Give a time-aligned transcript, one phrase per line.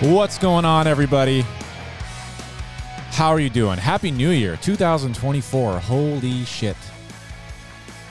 [0.00, 1.44] What's going on, everybody?
[3.10, 3.76] How are you doing?
[3.76, 5.78] Happy New Year, 2024.
[5.78, 6.76] Holy shit.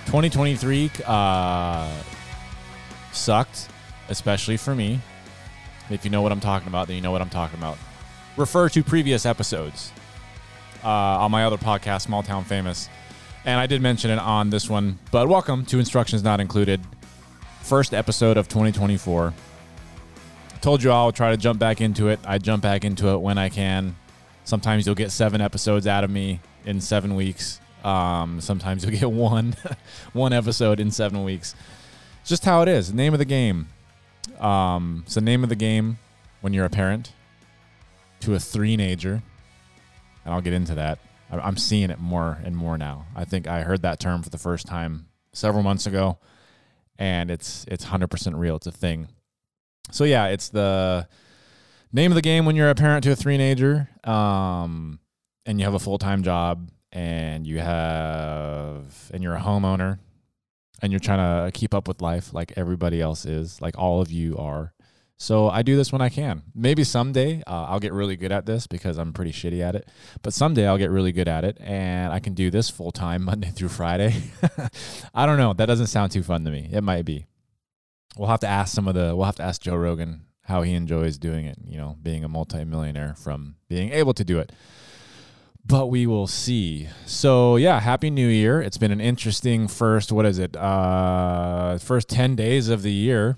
[0.05, 1.91] 2023 uh,
[3.11, 3.69] sucked,
[4.07, 4.99] especially for me.
[5.89, 7.79] If you know what I'm talking about, then you know what I'm talking about.
[8.37, 9.91] Refer to previous episodes
[10.83, 12.87] uh, on my other podcast, Small Town Famous.
[13.45, 16.81] And I did mention it on this one, but welcome to Instructions Not Included.
[17.61, 19.33] First episode of 2024
[20.61, 22.19] told you I'll try to jump back into it.
[22.25, 23.95] I jump back into it when I can.
[24.43, 27.59] Sometimes you'll get seven episodes out of me in seven weeks.
[27.83, 29.55] Um, sometimes you'll get one,
[30.13, 31.55] one episode in seven weeks.
[32.21, 32.93] It's just how it is.
[32.93, 33.67] Name of the game.
[34.39, 35.97] Um, the name of the game
[36.41, 37.13] when you're a parent
[38.21, 39.21] to a three-nager,
[40.25, 40.99] and I'll get into that.
[41.31, 43.05] I'm seeing it more and more now.
[43.15, 46.17] I think I heard that term for the first time several months ago,
[46.97, 48.55] and it's it's 100% real.
[48.55, 49.09] It's a thing.
[49.91, 51.07] So yeah, it's the
[51.91, 54.99] name of the game when you're a parent to a three-nager, um,
[55.45, 59.99] and you have a full-time job, and you have and you're a homeowner,
[60.81, 64.11] and you're trying to keep up with life like everybody else is, like all of
[64.11, 64.73] you are.
[65.21, 66.43] So I do this when I can.
[66.55, 69.89] Maybe someday uh, I'll get really good at this because I'm pretty shitty at it.
[70.21, 73.23] But someday I'll get really good at it, and I can do this full time
[73.25, 74.15] Monday through Friday.
[75.13, 75.53] I don't know.
[75.53, 76.69] That doesn't sound too fun to me.
[76.71, 77.25] It might be
[78.17, 80.73] we'll have to ask some of the we'll have to ask Joe Rogan how he
[80.73, 84.51] enjoys doing it, you know, being a multimillionaire from being able to do it.
[85.63, 86.89] But we will see.
[87.05, 88.61] So yeah, happy new year.
[88.61, 90.55] It's been an interesting first what is it?
[90.55, 93.37] Uh first 10 days of the year.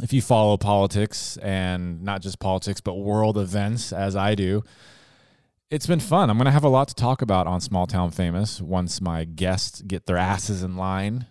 [0.00, 4.62] If you follow politics and not just politics but world events as I do,
[5.70, 6.28] it's been fun.
[6.28, 9.24] I'm going to have a lot to talk about on Small Town Famous once my
[9.24, 11.26] guests get their asses in line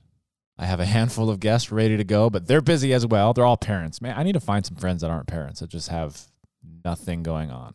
[0.61, 3.33] I have a handful of guests ready to go, but they're busy as well.
[3.33, 3.99] They're all parents.
[3.99, 6.21] Man, I need to find some friends that aren't parents that just have
[6.85, 7.73] nothing going on.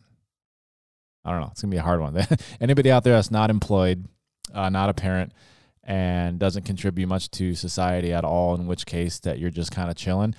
[1.25, 1.49] I don't know.
[1.51, 2.25] It's going to be a hard one.
[2.61, 4.07] Anybody out there that's not employed,
[4.53, 5.33] uh, not a parent,
[5.83, 9.89] and doesn't contribute much to society at all, in which case that you're just kind
[9.89, 10.33] of chilling,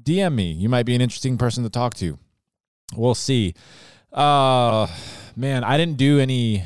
[0.00, 0.52] DM me.
[0.52, 2.20] You might be an interesting person to talk to.
[2.94, 3.54] We'll see.
[4.12, 4.86] Uh,
[5.34, 6.62] man, I didn't do any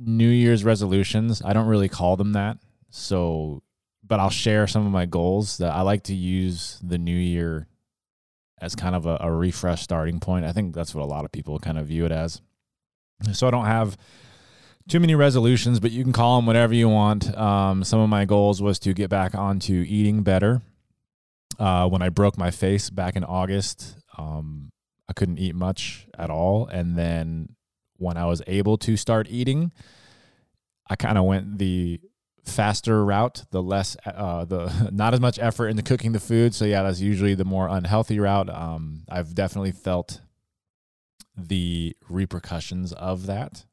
[0.00, 1.42] New Year's resolutions.
[1.44, 2.58] I don't really call them that.
[2.90, 3.62] So
[4.06, 7.66] but I'll share some of my goals that I like to use the new year
[8.60, 10.46] as kind of a, a, refresh starting point.
[10.46, 12.40] I think that's what a lot of people kind of view it as.
[13.32, 13.96] So I don't have
[14.88, 17.36] too many resolutions, but you can call them whatever you want.
[17.36, 20.62] Um, some of my goals was to get back onto eating better.
[21.58, 24.70] Uh, when I broke my face back in August, um,
[25.08, 26.66] I couldn't eat much at all.
[26.66, 27.56] And then
[27.96, 29.72] when I was able to start eating,
[30.88, 32.00] I kind of went the
[32.46, 36.54] faster route, the less uh, the not as much effort into cooking the food.
[36.54, 38.48] So yeah, that's usually the more unhealthy route.
[38.48, 40.20] Um, I've definitely felt
[41.36, 43.66] the repercussions of that.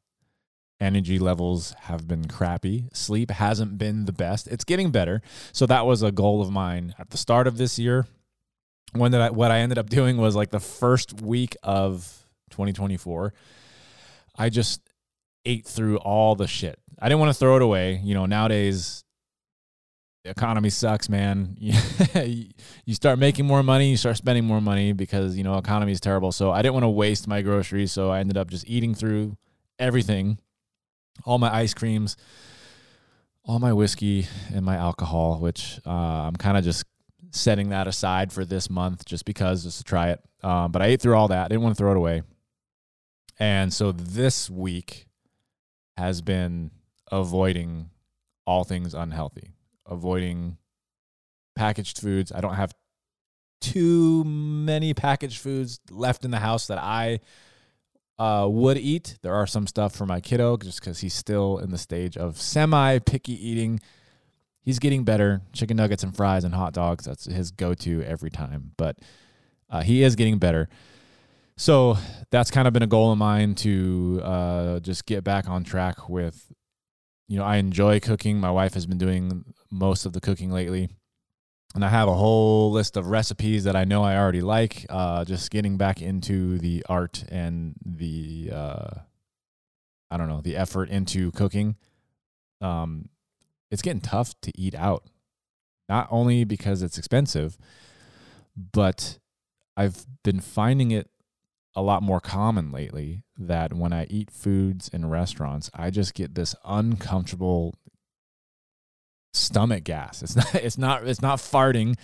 [0.80, 2.88] Energy levels have been crappy.
[2.92, 4.48] Sleep hasn't been the best.
[4.48, 5.22] It's getting better.
[5.52, 8.06] So that was a goal of mine at the start of this year.
[8.92, 13.32] When that I, what I ended up doing was like the first week of 2024,
[14.36, 14.80] I just
[15.44, 16.78] ate through all the shit.
[16.98, 18.00] I didn't want to throw it away.
[18.02, 19.04] You know, nowadays
[20.24, 21.56] the economy sucks, man.
[21.58, 26.00] you start making more money, you start spending more money because, you know, economy is
[26.00, 26.32] terrible.
[26.32, 29.36] So I didn't want to waste my groceries, so I ended up just eating through
[29.78, 30.38] everything.
[31.24, 32.16] All my ice creams,
[33.44, 36.84] all my whiskey and my alcohol, which uh, I'm kind of just
[37.30, 40.20] setting that aside for this month just because just to try it.
[40.42, 41.44] Um, but I ate through all that.
[41.44, 42.22] I didn't want to throw it away.
[43.38, 45.06] And so this week
[45.96, 46.70] has been
[47.10, 47.90] avoiding
[48.46, 49.54] all things unhealthy,
[49.86, 50.58] avoiding
[51.54, 52.32] packaged foods.
[52.32, 52.74] I don't have
[53.60, 57.20] too many packaged foods left in the house that I
[58.18, 59.18] uh, would eat.
[59.22, 62.40] There are some stuff for my kiddo just because he's still in the stage of
[62.40, 63.80] semi picky eating.
[64.62, 65.42] He's getting better.
[65.52, 67.04] Chicken nuggets and fries and hot dogs.
[67.04, 68.72] That's his go to every time.
[68.76, 68.98] But
[69.68, 70.68] uh, he is getting better.
[71.56, 71.98] So
[72.30, 76.08] that's kind of been a goal of mine to uh, just get back on track
[76.08, 76.50] with
[77.28, 78.38] you know, I enjoy cooking.
[78.38, 80.88] My wife has been doing most of the cooking lately.
[81.74, 84.86] And I have a whole list of recipes that I know I already like.
[84.88, 88.90] Uh, just getting back into the art and the, uh,
[90.10, 91.76] I don't know, the effort into cooking.
[92.60, 93.08] Um,
[93.72, 95.04] it's getting tough to eat out,
[95.88, 97.58] not only because it's expensive,
[98.72, 99.18] but
[99.76, 101.10] I've been finding it
[101.76, 106.34] a lot more common lately that when I eat foods in restaurants, I just get
[106.34, 107.74] this uncomfortable
[109.32, 110.22] stomach gas.
[110.22, 111.96] It's not it's not it's not farting.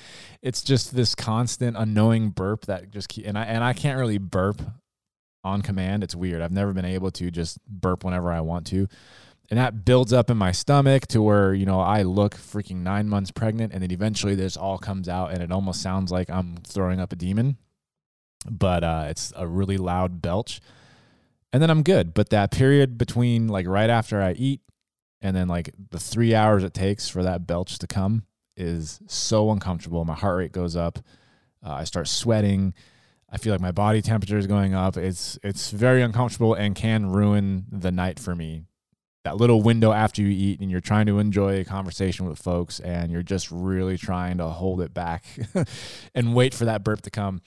[0.43, 4.19] It's just this constant unknowing burp that just keep and I and I can't really
[4.19, 4.61] burp
[5.45, 6.05] on command.
[6.05, 6.43] It's weird.
[6.43, 8.89] I've never been able to just burp whenever I want to.
[9.49, 13.09] And that builds up in my stomach to where, you know, I look freaking 9
[13.09, 16.59] months pregnant and then eventually this all comes out and it almost sounds like I'm
[16.59, 17.57] throwing up a demon.
[18.49, 20.61] But uh it's a really loud belch.
[21.53, 22.15] And then I'm good.
[22.15, 24.61] But that period between like right after I eat
[25.21, 28.25] and then like the three hours it takes for that belch to come
[28.57, 30.05] is so uncomfortable.
[30.05, 30.99] My heart rate goes up.
[31.65, 32.75] Uh, I start sweating.
[33.31, 34.97] I feel like my body temperature is going up.
[34.97, 38.65] It's it's very uncomfortable and can ruin the night for me.
[39.25, 42.81] That little window after you eat and you're trying to enjoy a conversation with folks
[42.81, 45.25] and you're just really trying to hold it back
[46.15, 47.43] and wait for that burp to come.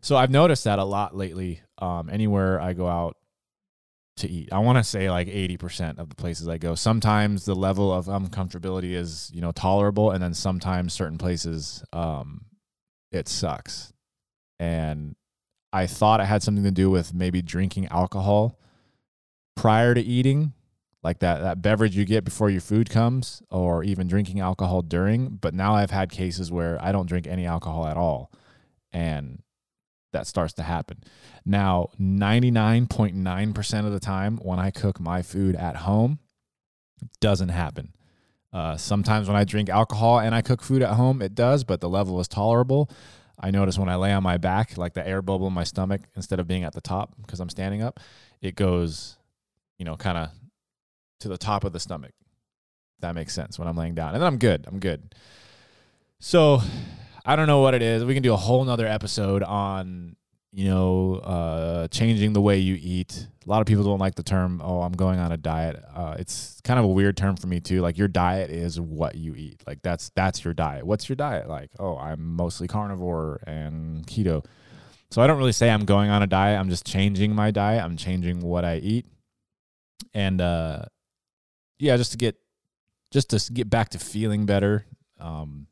[0.00, 1.60] So I've noticed that a lot lately.
[1.78, 3.16] Um, anywhere I go out
[4.20, 4.50] to eat.
[4.52, 6.74] I want to say like 80% of the places I go.
[6.74, 12.44] Sometimes the level of uncomfortability is, you know, tolerable and then sometimes certain places um
[13.10, 13.92] it sucks.
[14.58, 15.16] And
[15.72, 18.58] I thought it had something to do with maybe drinking alcohol
[19.56, 20.52] prior to eating,
[21.02, 25.28] like that that beverage you get before your food comes or even drinking alcohol during,
[25.28, 28.30] but now I've had cases where I don't drink any alcohol at all.
[28.92, 29.42] And
[30.12, 30.98] that starts to happen.
[31.44, 36.18] Now, 99.9% of the time when I cook my food at home,
[37.20, 37.92] doesn't happen.
[38.52, 41.80] Uh, sometimes when I drink alcohol and I cook food at home, it does, but
[41.80, 42.90] the level is tolerable.
[43.38, 46.02] I notice when I lay on my back, like the air bubble in my stomach,
[46.14, 48.00] instead of being at the top because I'm standing up,
[48.42, 49.16] it goes,
[49.78, 50.30] you know, kind of
[51.20, 52.12] to the top of the stomach.
[53.00, 54.14] That makes sense when I'm laying down.
[54.14, 54.66] And then I'm good.
[54.66, 55.14] I'm good.
[56.18, 56.60] So
[57.30, 58.04] I don't know what it is.
[58.04, 60.16] We can do a whole nother episode on
[60.52, 63.28] you know, uh, changing the way you eat.
[63.46, 65.80] A lot of people don't like the term, oh, I'm going on a diet.
[65.94, 67.80] Uh, it's kind of a weird term for me too.
[67.80, 69.62] Like your diet is what you eat.
[69.64, 70.84] Like that's that's your diet.
[70.84, 71.70] What's your diet like?
[71.78, 74.44] Oh, I'm mostly carnivore and keto.
[75.12, 76.58] So I don't really say I'm going on a diet.
[76.58, 77.84] I'm just changing my diet.
[77.84, 79.06] I'm changing what I eat.
[80.14, 80.82] And uh
[81.78, 82.36] yeah, just to get
[83.12, 84.84] just to get back to feeling better.
[85.20, 85.68] Um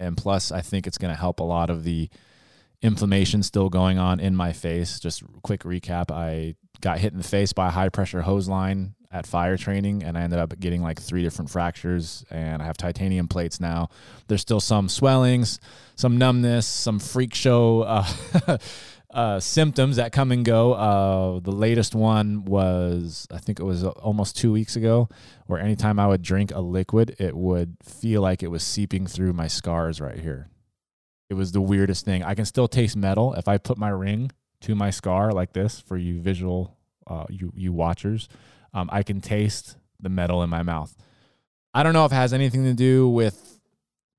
[0.00, 2.08] and plus I think it's going to help a lot of the
[2.82, 4.98] inflammation still going on in my face.
[4.98, 8.94] Just quick recap I got hit in the face by a high pressure hose line
[9.12, 12.76] at fire training and I ended up getting like three different fractures and I have
[12.76, 13.90] titanium plates now.
[14.28, 15.58] There's still some swellings,
[15.96, 18.06] some numbness, some freak show uh,
[19.12, 20.74] uh, symptoms that come and go.
[20.74, 25.08] Uh, the latest one was, I think it was almost two weeks ago,
[25.46, 29.32] where anytime I would drink a liquid, it would feel like it was seeping through
[29.32, 30.48] my scars right here.
[31.28, 32.22] It was the weirdest thing.
[32.22, 34.30] I can still taste metal if I put my ring
[34.62, 36.76] to my scar like this for you visual
[37.06, 38.28] uh, you you watchers.
[38.72, 40.94] Um, I can taste the metal in my mouth.
[41.74, 43.49] I don't know if it has anything to do with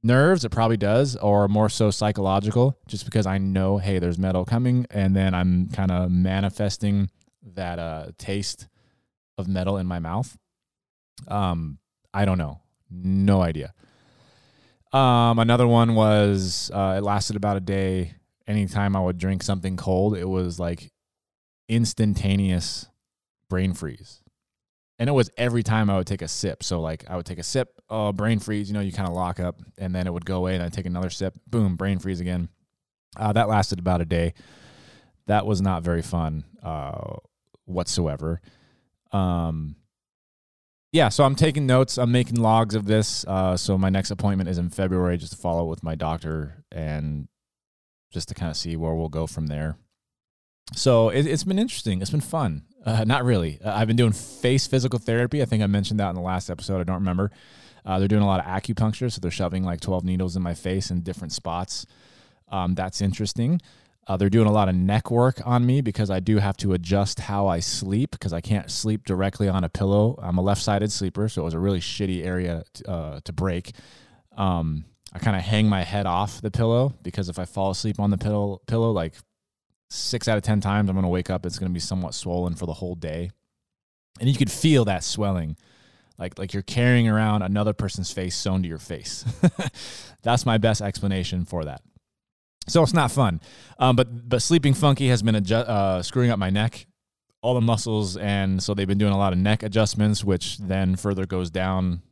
[0.04, 0.46] nerves.
[0.46, 2.78] It probably does, or more so psychological.
[2.88, 7.10] Just because I know, hey, there's metal coming, and then I'm kind of manifesting
[7.54, 8.68] that uh, taste
[9.38, 10.38] of metal in my mouth.
[11.28, 11.80] Um,
[12.14, 12.62] I don't know.
[12.90, 13.74] No idea.
[14.92, 18.16] Um, another one was uh, it lasted about a day.
[18.48, 20.92] Anytime I would drink something cold, it was like
[21.70, 22.88] instantaneous
[23.50, 24.21] brain freeze.
[25.02, 26.62] And it was every time I would take a sip.
[26.62, 29.16] So like I would take a sip, oh, brain freeze, you know, you kind of
[29.16, 31.98] lock up and then it would go away and I'd take another sip, boom, brain
[31.98, 32.50] freeze again.
[33.18, 34.36] Uh, that lasted about a day.
[35.26, 37.16] That was not very fun uh,
[37.66, 38.42] whatsoever.
[39.12, 39.76] Um,
[40.92, 41.98] yeah, so I'm taking notes.
[41.98, 43.26] I'm making logs of this.
[43.28, 47.28] Uh, so my next appointment is in February, just to follow with my doctor and
[48.14, 49.78] just to kind of see where we'll go from there.
[50.76, 52.04] So it, has been interesting.
[52.04, 52.66] It's been fun.
[52.86, 53.60] Uh, not really.
[53.64, 55.42] Uh, I've been doing face physical therapy.
[55.42, 56.80] I think I mentioned that in the last episode.
[56.80, 57.32] I don't remember.
[57.86, 60.54] Uh, they're doing a lot of acupuncture, so they're shoving like 12 needles in my
[60.54, 61.86] face in different spots.
[62.50, 63.62] Um, that's interesting.
[64.08, 66.74] Uh, they're doing a lot of neck work on me because I do have to
[66.74, 70.20] adjust how I sleep because I can't sleep directly on a pillow.
[70.22, 73.34] I'm a left sided sleeper, so it was a really shitty area to, uh, to
[73.34, 73.74] break.
[74.36, 78.00] Um, I kind of hang my head off the pillow because if I fall asleep
[78.00, 79.14] on the pillow, pillow like
[79.92, 81.46] six out of 10 times, I'm going to wake up.
[81.46, 83.32] It's going to be somewhat swollen for the whole day.
[84.20, 85.58] And you could feel that swelling
[86.22, 89.26] like like you're carrying around another person's face sewn to your face.
[90.22, 91.82] That's my best explanation for that.
[92.68, 93.42] So it's not fun.
[93.80, 96.86] Um, but but sleeping funky has been adju- uh, screwing up my neck,
[97.42, 100.96] all the muscles, and so they've been doing a lot of neck adjustments, which then
[100.96, 102.04] further goes down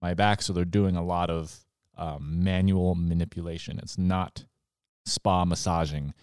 [0.00, 0.40] my back.
[0.40, 1.54] So they're doing a lot of
[1.98, 3.78] um, manual manipulation.
[3.82, 4.46] It's not
[5.04, 6.14] spa massaging.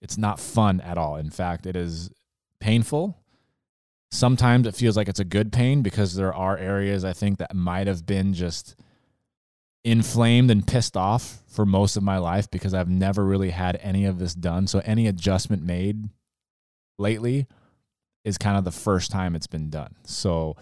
[0.00, 1.16] It's not fun at all.
[1.16, 2.10] In fact, it is
[2.60, 3.18] painful.
[4.10, 7.54] Sometimes it feels like it's a good pain because there are areas I think that
[7.54, 8.74] might have been just
[9.84, 14.04] inflamed and pissed off for most of my life because I've never really had any
[14.04, 14.66] of this done.
[14.66, 16.08] So any adjustment made
[16.98, 17.46] lately
[18.24, 19.94] is kind of the first time it's been done.
[20.04, 20.56] So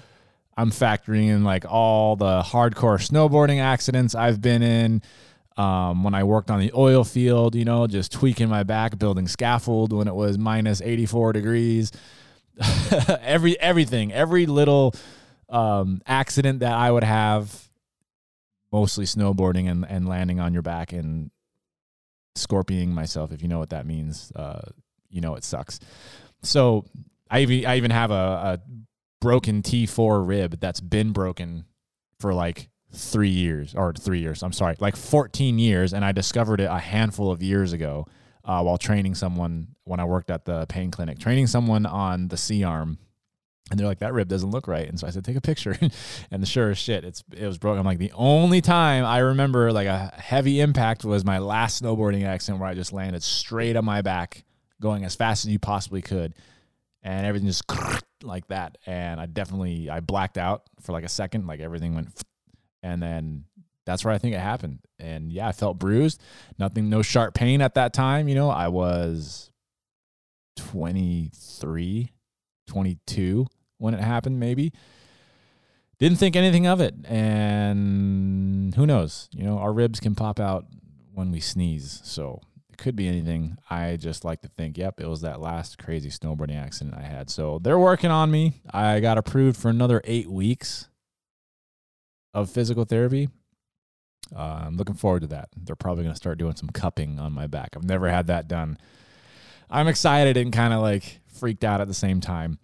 [0.56, 5.02] I'm factoring in like all the hardcore snowboarding accidents I've been in.
[5.56, 9.26] Um, when I worked on the oil field, you know, just tweaking my back, building
[9.26, 11.92] scaffold when it was minus 84 degrees.
[13.22, 14.94] every everything, every little
[15.48, 17.68] um, accident that I would have
[18.70, 21.30] mostly snowboarding and, and landing on your back and
[22.34, 24.32] scorpioning myself, if you know what that means.
[24.36, 24.60] Uh,
[25.10, 25.80] you know it sucks.
[26.42, 26.84] So
[27.30, 28.60] I even I even have a, a
[29.20, 31.64] broken T4 rib that's been broken
[32.20, 34.42] for like three years or three years.
[34.42, 38.06] I'm sorry, like 14 years, and I discovered it a handful of years ago
[38.44, 42.36] uh, while training someone when I worked at the pain clinic, training someone on the
[42.36, 42.98] C arm
[43.70, 44.88] and they're like, that rib doesn't look right.
[44.88, 45.76] And so I said, take a picture.
[46.30, 47.80] and sure as shit, it's it was broken.
[47.80, 52.24] I'm like, the only time I remember like a heavy impact was my last snowboarding
[52.24, 54.44] accident where I just landed straight on my back,
[54.80, 56.34] going as fast as you possibly could.
[57.02, 57.64] And everything just
[58.22, 58.78] like that.
[58.86, 62.22] And I definitely I blacked out for like a second, like everything went
[62.86, 63.44] and then
[63.84, 64.78] that's where I think it happened.
[64.98, 66.22] And yeah, I felt bruised.
[66.58, 68.28] Nothing, no sharp pain at that time.
[68.28, 69.50] You know, I was
[70.56, 72.12] 23,
[72.68, 73.46] 22
[73.78, 74.72] when it happened, maybe.
[75.98, 76.94] Didn't think anything of it.
[77.06, 79.28] And who knows?
[79.32, 80.66] You know, our ribs can pop out
[81.12, 82.00] when we sneeze.
[82.04, 82.40] So
[82.70, 83.56] it could be anything.
[83.68, 87.30] I just like to think, yep, it was that last crazy snowboarding accident I had.
[87.30, 88.60] So they're working on me.
[88.72, 90.88] I got approved for another eight weeks
[92.36, 93.30] of physical therapy.
[94.34, 95.48] Uh, I'm looking forward to that.
[95.56, 97.70] They're probably going to start doing some cupping on my back.
[97.74, 98.76] I've never had that done.
[99.70, 102.58] I'm excited and kind of like freaked out at the same time.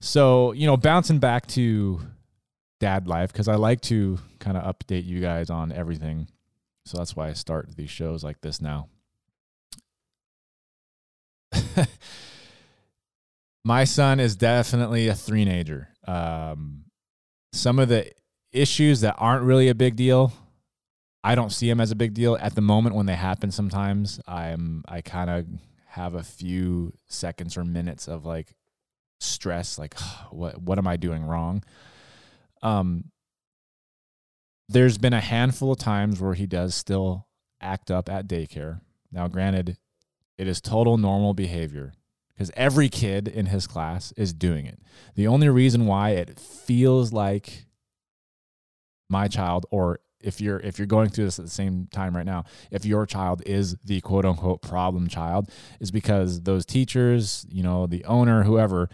[0.00, 2.00] So, you know, bouncing back to
[2.78, 6.28] dad life, because I like to kind of update you guys on everything.
[6.84, 8.88] So that's why I start these shows like this now.
[13.64, 15.88] My son is definitely a three-nager.
[16.06, 16.84] Um,
[17.52, 18.12] some of the
[18.56, 20.32] issues that aren't really a big deal,
[21.22, 23.50] I don't see them as a big deal at the moment when they happen.
[23.50, 24.20] Sometimes.
[24.26, 25.46] I'm I kind of
[25.88, 28.54] have a few seconds or minutes of like
[29.18, 29.98] stress like
[30.30, 31.62] what what am i doing wrong?
[32.62, 33.10] Um
[34.68, 37.26] there's been a handful of times where he does still
[37.60, 38.80] act up at daycare.
[39.10, 39.78] Now granted
[40.38, 41.92] it is total normal behavior
[42.32, 44.78] because every kid in his class is doing it.
[45.14, 47.64] The only reason why it feels like
[49.08, 52.26] my child or if you're if you're going through this at the same time right
[52.26, 57.62] now if your child is the quote unquote problem child is because those teachers you
[57.62, 58.88] know the owner whoever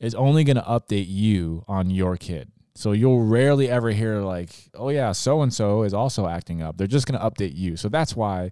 [0.00, 2.50] is only going to update you on your kid.
[2.74, 6.76] So you'll rarely ever hear like oh yeah so and so is also acting up.
[6.76, 7.76] They're just going to update you.
[7.76, 8.50] So that's why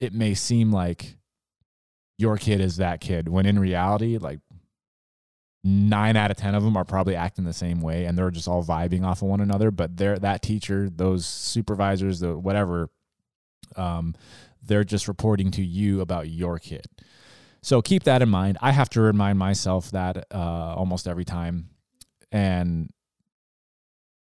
[0.00, 1.16] it may seem like
[2.18, 4.40] your kid is that kid when in reality like
[5.64, 8.48] nine out of ten of them are probably acting the same way and they're just
[8.48, 9.70] all vibing off of one another.
[9.70, 12.90] But they're that teacher those supervisors the whatever
[13.76, 14.14] um,
[14.62, 16.86] they're just reporting to you about your kid.
[17.62, 18.58] So keep that in mind.
[18.60, 21.70] I have to remind myself that uh, almost every time.
[22.32, 22.90] And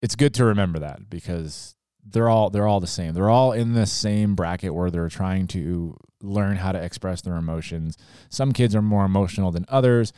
[0.02, 3.14] it's good to remember that because they're all they're all the same.
[3.14, 7.36] They're all in the same bracket where they're trying to learn how to express their
[7.36, 7.98] emotions.
[8.30, 10.14] Some kids are more emotional than others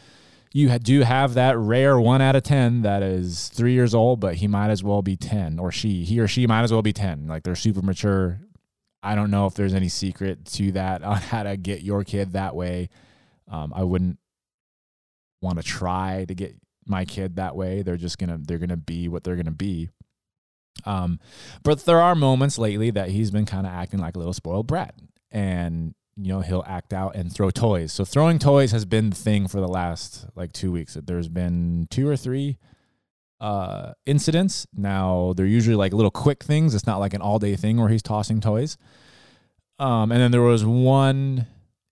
[0.51, 4.36] you do have that rare one out of 10 that is three years old, but
[4.36, 6.94] he might as well be 10, or she, he or she might as well be
[6.94, 7.27] 10.
[7.27, 8.39] Like they're super mature.
[9.03, 12.34] I don't know if there's any secret to that on how to get your kid
[12.34, 12.89] that way.
[13.48, 14.18] Um, I wouldn't
[15.41, 17.82] want to try to get my kid that way.
[17.82, 19.89] They're just gonna they're gonna be what they're gonna be.
[20.86, 21.20] Um,
[21.63, 24.68] but there are moments lately that he's been kind of acting like a little spoiled
[24.68, 24.96] brat,
[25.32, 27.92] and you know he'll act out and throw toys.
[27.92, 30.98] So throwing toys has been the thing for the last like two weeks.
[31.02, 32.58] There's been two or three
[33.40, 34.68] uh incidents.
[34.76, 36.76] Now they're usually like little quick things.
[36.76, 38.78] It's not like an all day thing where he's tossing toys.
[39.78, 41.48] Um and then there was one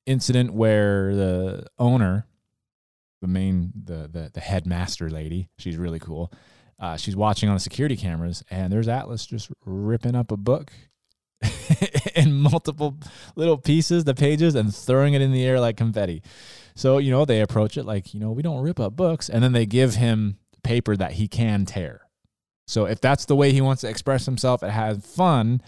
[0.06, 2.26] incident where the owner
[3.22, 6.32] the main the the, the headmaster lady she's really cool
[6.80, 10.72] uh, she's watching on the security cameras and there's atlas just ripping up a book
[12.16, 12.98] in multiple
[13.36, 16.24] little pieces, the pages, and throwing it in the air like confetti.
[16.76, 19.30] So, you know, they approach it like, you know, we don't rip up books.
[19.30, 22.02] And then they give him paper that he can tear.
[22.68, 25.62] So, if that's the way he wants to express himself and have fun,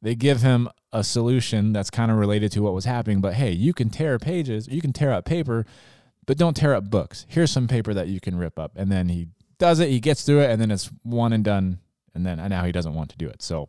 [0.00, 3.20] they give him a solution that's kind of related to what was happening.
[3.20, 5.66] But hey, you can tear pages, you can tear up paper,
[6.26, 7.26] but don't tear up books.
[7.28, 8.72] Here's some paper that you can rip up.
[8.76, 11.80] And then he does it, he gets through it, and then it's one and done.
[12.14, 13.42] And then and now he doesn't want to do it.
[13.42, 13.68] So,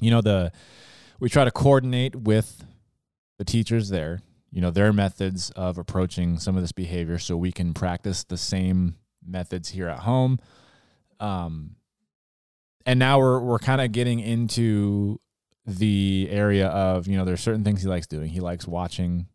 [0.00, 0.52] you know, the
[1.20, 2.64] we try to coordinate with
[3.38, 4.20] the teachers there,
[4.50, 8.36] you know, their methods of approaching some of this behavior so we can practice the
[8.36, 8.96] same
[9.26, 10.38] methods here at home.
[11.20, 11.76] Um,
[12.86, 15.20] and now we're we're kind of getting into
[15.66, 18.28] the area of you know there's certain things he likes doing.
[18.28, 19.28] He likes watching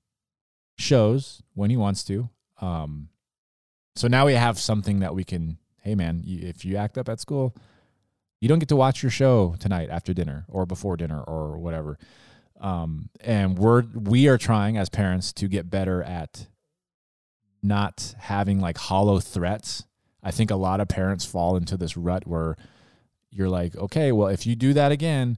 [0.77, 2.29] shows when he wants to.
[2.61, 3.09] Um,
[3.95, 5.57] so now we have something that we can.
[5.81, 7.55] Hey man, if you act up at school,
[8.39, 11.97] you don't get to watch your show tonight after dinner or before dinner or whatever.
[12.59, 16.47] Um, and we're we are trying as parents to get better at
[17.61, 19.85] not having like hollow threats.
[20.21, 22.57] I think a lot of parents fall into this rut where
[23.31, 25.37] you're like, okay, well, if you do that again,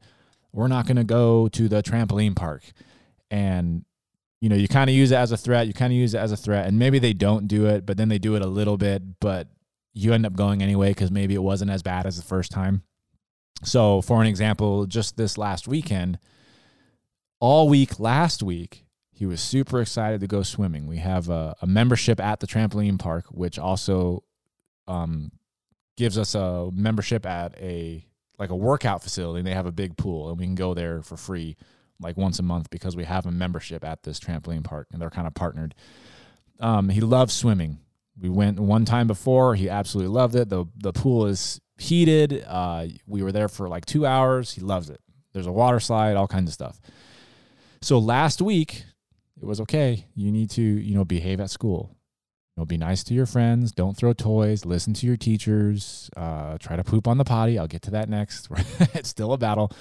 [0.52, 2.64] we're not going to go to the trampoline park.
[3.30, 3.86] And,
[4.40, 5.68] you know, you kind of use it as a threat.
[5.68, 6.68] You kind of use it as a threat.
[6.68, 9.48] And maybe they don't do it, but then they do it a little bit, but
[9.94, 12.84] you end up going anyway because maybe it wasn't as bad as the first time.
[13.64, 16.20] So, for an example, just this last weekend,
[17.40, 20.88] all week last week, he was super excited to go swimming.
[20.88, 24.24] We have a, a membership at the trampoline park, which also
[24.88, 25.32] um,
[25.96, 28.06] gives us a membership at a
[28.40, 31.04] like a workout facility and they have a big pool and we can go there
[31.04, 31.56] for free
[32.00, 35.12] like once a month because we have a membership at this trampoline park and they're
[35.12, 35.76] kind of partnered.
[36.60, 37.78] Um, he loves swimming.
[38.20, 39.54] We went one time before.
[39.54, 40.50] He absolutely loved it.
[40.50, 42.46] the The pool is heated.
[42.48, 44.52] Uh, we were there for like two hours.
[44.54, 45.02] He loves it.
[45.34, 46.80] There's a water slide, all kinds of stuff.
[47.82, 48.84] So last week,
[49.42, 50.06] it was okay.
[50.16, 51.98] You need to, you know, behave at school.
[52.56, 53.72] You know, be nice to your friends.
[53.72, 54.66] Don't throw toys.
[54.66, 56.10] Listen to your teachers.
[56.16, 57.58] Uh, try to poop on the potty.
[57.58, 58.50] I'll get to that next.
[58.94, 59.72] it's still a battle.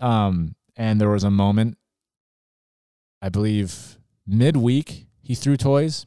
[0.00, 1.78] Um, and there was a moment,
[3.20, 6.06] I believe, midweek, he threw toys,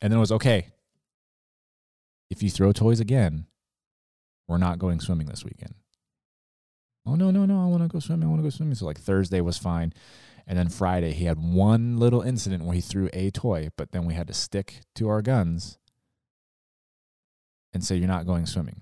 [0.00, 0.68] and then it was okay.
[2.30, 3.46] If you throw toys again,
[4.48, 5.74] we're not going swimming this weekend.
[7.06, 7.62] Oh no, no, no!
[7.62, 8.26] I want to go swimming.
[8.26, 8.74] I want to go swimming.
[8.74, 9.92] So like Thursday was fine.
[10.46, 14.06] And then Friday, he had one little incident where he threw a toy, but then
[14.06, 15.78] we had to stick to our guns
[17.74, 18.80] and say, You're not going swimming.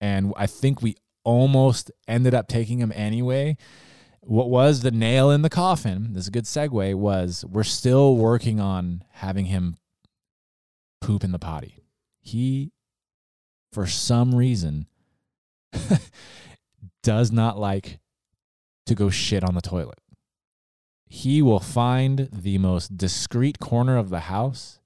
[0.00, 3.58] And I think we almost ended up taking him anyway.
[4.22, 6.14] What was the nail in the coffin?
[6.14, 6.94] This is a good segue.
[6.94, 9.76] Was we're still working on having him
[11.02, 11.76] poop in the potty.
[12.20, 12.72] He,
[13.72, 14.86] for some reason,
[17.02, 17.98] does not like
[18.86, 19.98] to go shit on the toilet.
[21.06, 24.78] He will find the most discreet corner of the house,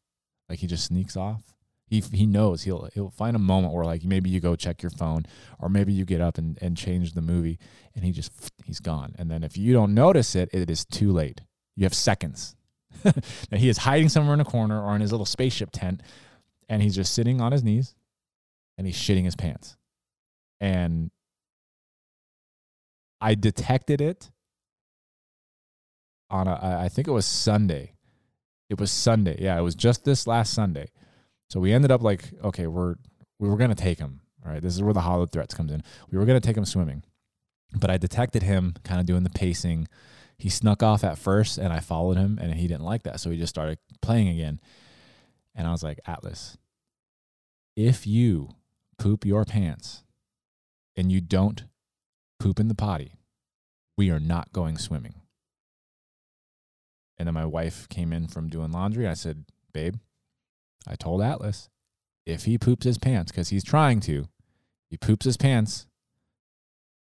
[0.48, 1.42] like he just sneaks off.
[1.86, 4.90] He he knows he'll he'll find a moment where like maybe you go check your
[4.90, 5.26] phone
[5.58, 7.58] or maybe you get up and, and change the movie
[7.94, 8.32] and he just
[8.64, 9.14] he's gone.
[9.18, 11.42] And then if you don't notice it, it is too late.
[11.76, 12.56] You have seconds.
[13.04, 16.00] now he is hiding somewhere in a corner or in his little spaceship tent
[16.68, 17.94] and he's just sitting on his knees
[18.76, 19.76] and he's shitting his pants.
[20.60, 21.10] And
[23.20, 24.30] I detected it
[26.30, 27.94] on a, I think it was Sunday.
[28.70, 29.36] It was Sunday.
[29.40, 30.88] Yeah, it was just this last Sunday.
[31.50, 32.96] So we ended up like, okay, we're
[33.38, 34.20] we were gonna take him.
[34.44, 35.82] All right, this is where the hollow threats comes in.
[36.10, 37.04] We were gonna take him swimming,
[37.74, 39.88] but I detected him kind of doing the pacing.
[40.36, 43.30] He snuck off at first, and I followed him, and he didn't like that, so
[43.30, 44.60] he just started playing again.
[45.54, 46.58] And I was like, Atlas,
[47.76, 48.48] if you
[49.04, 50.02] poop your pants
[50.96, 51.64] and you don't
[52.40, 53.12] poop in the potty.
[53.98, 55.16] We are not going swimming.
[57.18, 59.06] And then my wife came in from doing laundry.
[59.06, 59.96] I said, Babe,
[60.88, 61.68] I told Atlas
[62.24, 64.26] if he poops his pants, because he's trying to,
[64.88, 65.86] he poops his pants,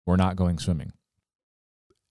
[0.08, 0.93] we're not going swimming.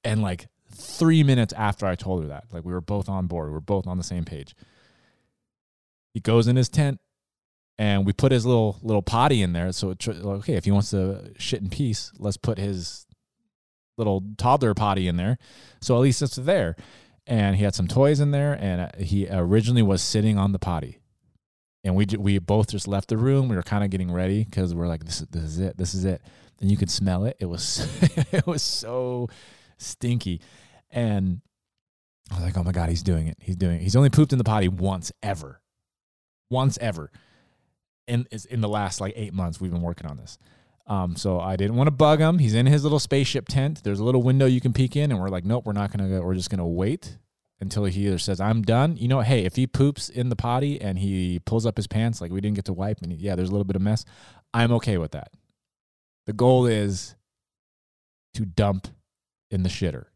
[0.05, 3.49] And like three minutes after I told her that, like we were both on board,
[3.49, 4.55] we were both on the same page.
[6.15, 7.01] He goes in his tent,
[7.83, 9.73] and we put his little little potty in there.
[9.73, 13.07] So okay, if he wants to shit in peace, let's put his
[13.99, 15.37] little toddler potty in there.
[15.81, 16.77] So at least it's there.
[17.27, 20.61] And he had some toys in there, and uh, he originally was sitting on the
[20.61, 21.01] potty.
[21.83, 23.49] And we we both just left the room.
[23.49, 25.93] We were kind of getting ready because we're like, this is this is it, this
[25.93, 26.23] is it.
[26.61, 27.37] And you could smell it.
[27.41, 27.89] It was
[28.33, 29.29] it was so
[29.79, 30.41] stinky,
[30.93, 31.41] and
[32.31, 33.39] I was like, oh my god, he's doing it.
[33.41, 33.83] He's doing it.
[33.83, 35.61] He's only pooped in the potty once ever,
[36.49, 37.11] once ever
[38.07, 40.39] in in the last like eight months we've been working on this.
[40.87, 42.39] Um, so I didn't want to bug him.
[42.39, 43.83] He's in his little spaceship tent.
[43.85, 46.09] There's a little window you can peek in, and we're like, nope, we're not gonna
[46.09, 46.23] go.
[46.23, 47.19] We're just gonna wait
[47.61, 48.97] until he either says I'm done.
[48.97, 52.21] You know, hey, if he poops in the potty and he pulls up his pants,
[52.21, 54.05] like we didn't get to wipe, and he, yeah, there's a little bit of mess.
[54.53, 55.31] I'm okay with that.
[56.27, 57.15] The goal is
[58.35, 58.89] to dump
[59.51, 60.07] in the shitter,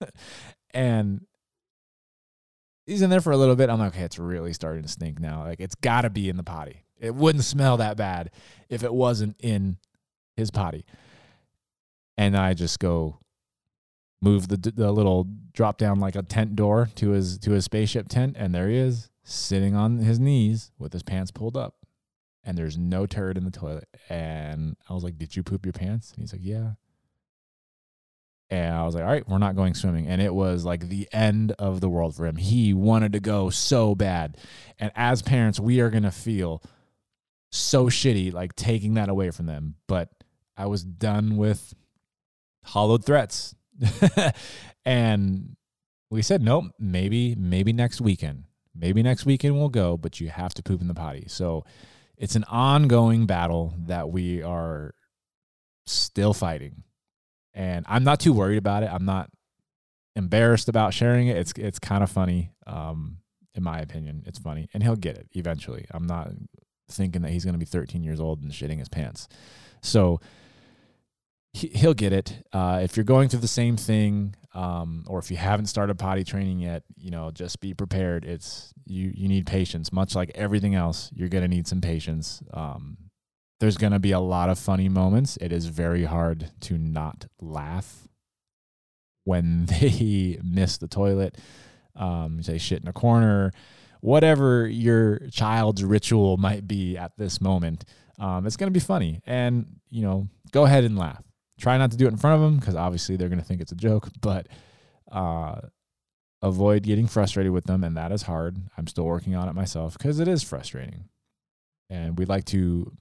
[0.74, 1.24] and
[2.86, 3.70] he's in there for a little bit.
[3.70, 5.44] I'm like, okay, it's really starting to stink now.
[5.44, 6.84] Like it's got to be in the potty.
[7.02, 8.30] It wouldn't smell that bad
[8.70, 9.76] if it wasn't in
[10.36, 10.86] his potty.
[12.16, 13.18] and I just go
[14.22, 18.08] move the the little drop down like a tent door to his to his spaceship
[18.08, 21.76] tent, and there he is sitting on his knees with his pants pulled up,
[22.44, 23.88] and there's no turd in the toilet.
[24.08, 26.72] And I was like, "Did you poop your pants?" And he's like, "Yeah."
[28.50, 30.08] And I was like, all right, we're not going swimming.
[30.08, 32.36] And it was like the end of the world for him.
[32.36, 34.36] He wanted to go so bad.
[34.78, 36.62] And as parents, we are going to feel
[37.52, 39.76] so shitty, like taking that away from them.
[39.86, 40.08] But
[40.56, 41.74] I was done with
[42.64, 43.54] hollowed threats.
[44.84, 45.56] and
[46.10, 48.44] we said, nope, maybe, maybe next weekend.
[48.74, 51.26] Maybe next weekend we'll go, but you have to poop in the potty.
[51.28, 51.64] So
[52.16, 54.94] it's an ongoing battle that we are
[55.86, 56.84] still fighting
[57.54, 58.90] and I'm not too worried about it.
[58.92, 59.30] I'm not
[60.16, 61.36] embarrassed about sharing it.
[61.36, 63.18] It's it's kind of funny, um,
[63.54, 64.22] in my opinion.
[64.26, 65.86] It's funny, and he'll get it eventually.
[65.90, 66.30] I'm not
[66.92, 69.28] thinking that he's going to be 13 years old and shitting his pants.
[69.80, 70.20] So
[71.52, 72.44] he, he'll get it.
[72.52, 76.24] Uh, if you're going through the same thing, um, or if you haven't started potty
[76.24, 78.24] training yet, you know, just be prepared.
[78.24, 79.92] It's you you need patience.
[79.92, 82.42] Much like everything else, you're going to need some patience.
[82.52, 82.98] Um,
[83.60, 85.38] there's going to be a lot of funny moments.
[85.40, 88.08] It is very hard to not laugh
[89.24, 91.38] when they miss the toilet,
[91.96, 93.52] um, say shit in a corner,
[94.02, 97.84] whatever your child's ritual might be at this moment.
[98.18, 99.20] Um, it's going to be funny.
[99.24, 101.22] And, you know, go ahead and laugh.
[101.58, 103.60] Try not to do it in front of them because obviously they're going to think
[103.60, 104.48] it's a joke, but
[105.10, 105.60] uh,
[106.42, 107.84] avoid getting frustrated with them.
[107.84, 108.58] And that is hard.
[108.76, 111.04] I'm still working on it myself because it is frustrating.
[111.88, 112.92] And we like to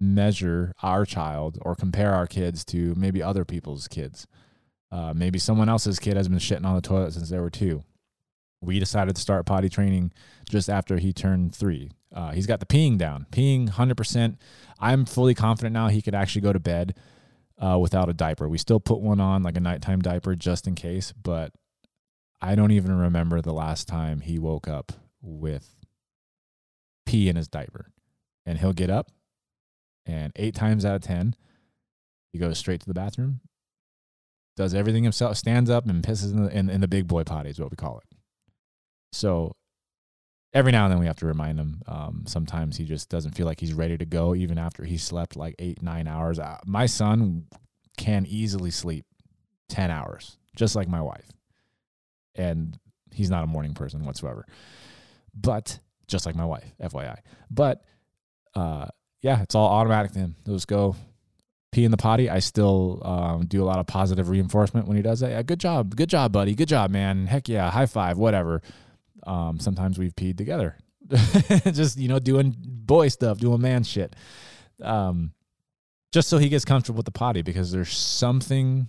[0.00, 4.26] measure our child or compare our kids to maybe other people's kids.
[4.90, 7.82] Uh, maybe someone else's kid has been shitting on the toilet since they were two.
[8.66, 10.12] We decided to start potty training
[10.48, 11.90] just after he turned three.
[12.14, 14.36] Uh, he's got the peeing down, peeing 100%.
[14.80, 16.94] I'm fully confident now he could actually go to bed
[17.58, 18.48] uh, without a diaper.
[18.48, 21.52] We still put one on, like a nighttime diaper, just in case, but
[22.40, 25.76] I don't even remember the last time he woke up with
[27.06, 27.92] pee in his diaper.
[28.44, 29.10] And he'll get up
[30.06, 31.34] and eight times out of 10,
[32.32, 33.40] he goes straight to the bathroom,
[34.56, 37.50] does everything himself, stands up and pisses in the, in, in the big boy potty,
[37.50, 38.15] is what we call it.
[39.16, 39.56] So
[40.52, 41.82] every now and then we have to remind him.
[41.86, 45.36] Um, sometimes he just doesn't feel like he's ready to go, even after he slept
[45.36, 46.38] like eight, nine hours.
[46.38, 47.46] Uh, my son
[47.96, 49.04] can easily sleep
[49.68, 51.26] 10 hours, just like my wife.
[52.34, 52.78] And
[53.12, 54.46] he's not a morning person whatsoever.
[55.34, 57.18] But just like my wife, FYI.
[57.50, 57.82] But
[58.54, 58.86] uh,
[59.22, 60.36] yeah, it's all automatic to him.
[60.46, 60.96] Just go
[61.72, 62.30] pee in the potty.
[62.30, 65.30] I still um, do a lot of positive reinforcement when he does that.
[65.30, 66.54] Yeah, good job, good job, buddy.
[66.54, 67.26] Good job, man.
[67.26, 68.62] Heck yeah, high five, whatever.
[69.26, 70.78] Um, sometimes we've peed together,
[71.72, 74.14] just you know, doing boy stuff, doing man shit.
[74.82, 75.32] Um,
[76.12, 78.88] just so he gets comfortable with the potty because there's something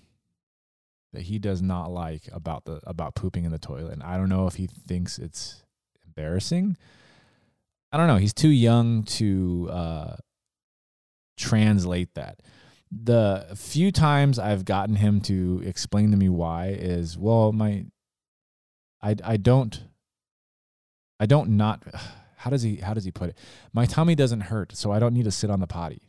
[1.13, 4.29] that he does not like about the about pooping in the toilet, and I don't
[4.29, 5.63] know if he thinks it's
[6.05, 6.77] embarrassing
[7.91, 8.17] I don't know.
[8.17, 10.15] He's too young to uh,
[11.37, 12.41] translate that.
[12.91, 17.85] The few times I've gotten him to explain to me why is well, my,
[19.01, 19.81] I I don't,
[21.19, 21.83] I don't not.
[22.39, 23.37] How does he how does he put it?
[23.73, 26.07] My tummy doesn't hurt, so I don't need to sit on the potty.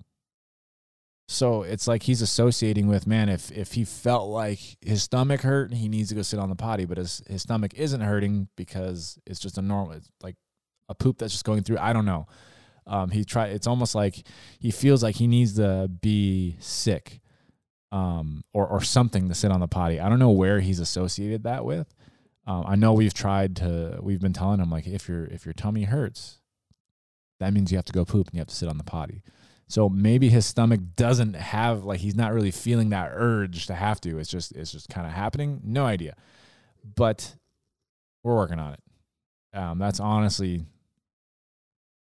[1.27, 3.29] So it's like he's associating with man.
[3.29, 6.55] If if he felt like his stomach hurt, he needs to go sit on the
[6.55, 9.97] potty, but his his stomach isn't hurting because it's just a normal.
[9.97, 10.37] It's like
[10.88, 11.79] a poop that's just going through.
[11.79, 12.27] I don't know.
[12.87, 13.49] Um, he try.
[13.49, 14.27] It's almost like
[14.59, 17.21] he feels like he needs to be sick,
[17.92, 20.01] um, or or something to sit on the potty.
[20.01, 21.94] I don't know where he's associated that with.
[22.48, 23.98] Um, I know we've tried to.
[24.00, 26.38] We've been telling him like if your if your tummy hurts,
[27.40, 29.22] that means you have to go poop and you have to sit on the potty.
[29.68, 34.00] So maybe his stomach doesn't have like he's not really feeling that urge to have
[34.00, 34.18] to.
[34.18, 35.61] It's just it's just kind of happening.
[35.62, 36.14] No idea,
[36.96, 37.34] but
[38.22, 38.80] we're working on it.
[39.52, 40.64] Um, that's honestly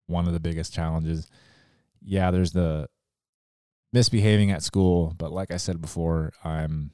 [0.06, 1.30] one of the biggest challenges.
[2.02, 2.88] Yeah, there's the
[3.92, 6.92] misbehaving at school, but like I said before, I'm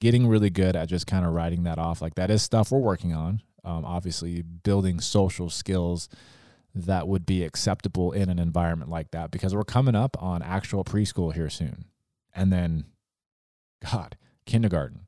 [0.00, 2.00] getting really good at just kind of writing that off.
[2.00, 3.42] Like that is stuff we're working on.
[3.64, 6.08] Um, obviously, building social skills
[6.74, 10.84] that would be acceptable in an environment like that because we're coming up on actual
[10.84, 11.86] preschool here soon.
[12.34, 12.84] And then,
[13.90, 15.06] God, kindergarten.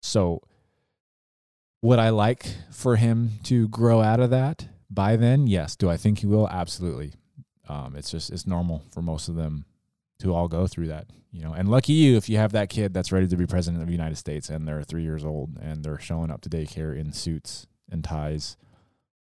[0.00, 0.40] So,
[1.82, 4.66] would I like for him to grow out of that?
[4.92, 5.76] by then, yes.
[5.76, 6.48] Do I think he will?
[6.48, 7.14] Absolutely.
[7.68, 9.64] Um, it's just it's normal for most of them
[10.22, 11.52] to all go through that, you know.
[11.52, 13.92] And lucky you if you have that kid that's ready to be president of the
[13.92, 17.66] United States and they're three years old and they're showing up to daycare in suits
[17.90, 18.56] and ties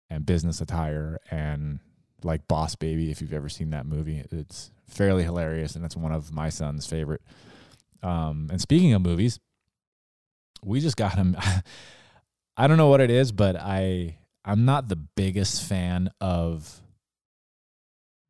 [0.09, 1.79] and business attire and
[2.23, 3.11] like Boss Baby.
[3.11, 6.87] If you've ever seen that movie, it's fairly hilarious and it's one of my son's
[6.87, 7.21] favorite
[8.01, 9.39] Um, and speaking of movies,
[10.63, 11.35] we just got him.
[12.57, 16.81] I don't know what it is, but I I'm not the biggest fan of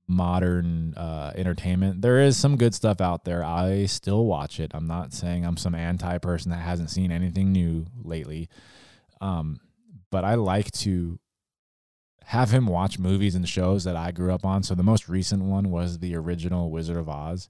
[0.08, 2.02] modern uh, entertainment.
[2.02, 3.44] There is some good stuff out there.
[3.44, 4.72] I still watch it.
[4.74, 8.50] I'm not saying I'm some anti person that hasn't seen anything new lately.
[9.20, 9.60] Um,
[10.10, 11.20] but I like to
[12.26, 14.64] have him watch movies and shows that I grew up on.
[14.64, 17.50] So the most recent one was the original Wizard of Oz.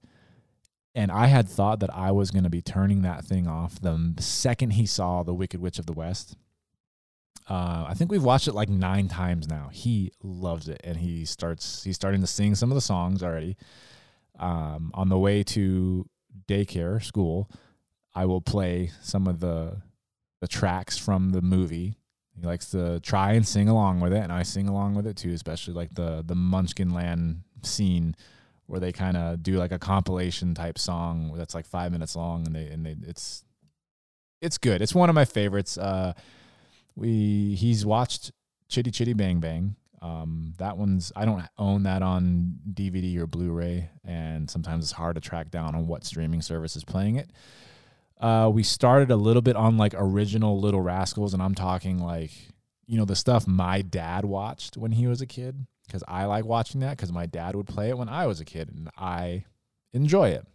[0.96, 4.16] And I had thought that I was going to be turning that thing off the
[4.20, 6.36] second he saw The Wicked Witch of the West.
[7.50, 9.70] Uh, I think we've watched it like nine times now.
[9.72, 11.84] He loves it, and he starts.
[11.84, 13.56] He's starting to sing some of the songs already.
[14.38, 16.06] Um, on the way to
[16.48, 17.50] daycare school,
[18.14, 19.82] I will play some of the
[20.42, 21.98] the tracks from the movie.
[22.40, 25.16] He likes to try and sing along with it, and I sing along with it
[25.16, 25.32] too.
[25.32, 28.16] Especially like the the Munchkin Land scene
[28.68, 32.46] where they kind of do like a compilation type song that's like five minutes long,
[32.46, 33.46] and they and they it's
[34.42, 34.82] it's good.
[34.82, 35.78] It's one of my favorites.
[35.78, 36.14] Uh,
[36.98, 38.32] we he's watched
[38.68, 39.76] Chitty Chitty Bang Bang.
[40.02, 45.16] Um, that one's I don't own that on DVD or Blu-ray, and sometimes it's hard
[45.16, 47.30] to track down on what streaming service is playing it.
[48.20, 52.32] Uh, we started a little bit on like original Little Rascals, and I'm talking like
[52.88, 56.46] you know the stuff my dad watched when he was a kid because I like
[56.46, 59.46] watching that because my dad would play it when I was a kid, and I
[59.94, 60.46] enjoy it.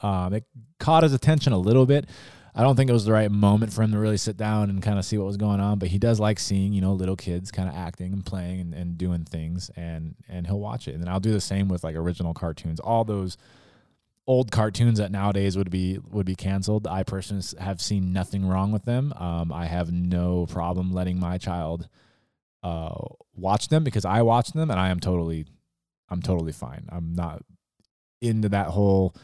[0.00, 0.44] Um, it
[0.78, 2.08] caught his attention a little bit.
[2.54, 4.82] I don't think it was the right moment for him to really sit down and
[4.82, 7.16] kind of see what was going on, but he does like seeing, you know, little
[7.16, 10.94] kids kind of acting and playing and, and doing things and and he'll watch it.
[10.94, 12.80] And then I'll do the same with like original cartoons.
[12.80, 13.36] All those
[14.26, 16.86] old cartoons that nowadays would be would be canceled.
[16.86, 19.12] I personally have seen nothing wrong with them.
[19.16, 21.88] Um, I have no problem letting my child
[22.62, 22.94] uh,
[23.34, 25.46] watch them because I watch them and I am totally
[26.08, 26.88] I'm totally fine.
[26.90, 27.42] I'm not
[28.20, 29.14] into that whole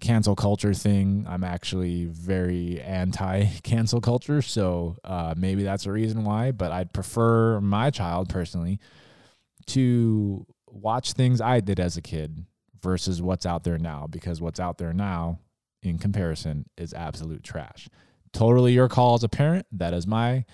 [0.00, 1.26] cancel culture thing.
[1.28, 4.42] I'm actually very anti cancel culture.
[4.42, 8.78] So uh, maybe that's a reason why, but I'd prefer my child personally
[9.66, 12.44] to watch things I did as a kid
[12.80, 15.40] versus what's out there now because what's out there now
[15.82, 17.88] in comparison is absolute trash.
[18.32, 19.66] Totally your call as a parent.
[19.72, 20.44] That is my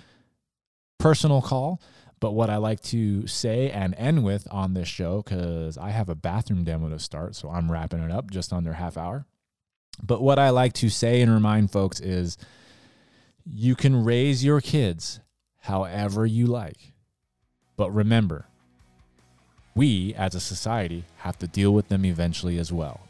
[0.99, 1.81] personal call.
[2.21, 6.09] But what I like to say and end with on this show, because I have
[6.09, 9.27] a bathroom demo to start, so I'm wrapping it up just under half hour
[10.03, 12.37] but what I like to say and remind folks is
[13.47, 15.21] you can raise your kids
[15.61, 16.93] however you like.
[17.77, 18.47] But remember,
[19.75, 23.01] we as a society have to deal with them eventually as well.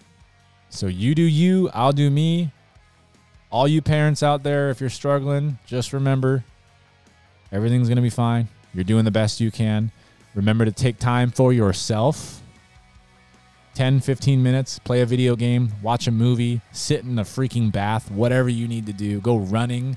[0.71, 2.51] So you do you, I'll do me.
[3.51, 6.45] All you parents out there, if you're struggling, just remember
[7.53, 8.49] everything's going to be fine.
[8.73, 9.93] You're doing the best you can.
[10.35, 12.41] Remember to take time for yourself
[13.75, 18.11] 10, 15 minutes, play a video game, watch a movie, sit in a freaking bath,
[18.11, 19.21] whatever you need to do.
[19.21, 19.97] Go running,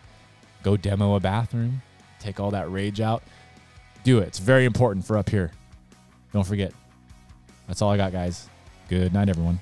[0.64, 1.82] go demo a bathroom,
[2.20, 3.22] take all that rage out.
[4.04, 4.28] Do it.
[4.28, 5.52] It's very important for up here.
[6.34, 6.74] Don't forget.
[7.68, 8.50] That's all I got, guys.
[8.90, 9.60] Good night, everyone.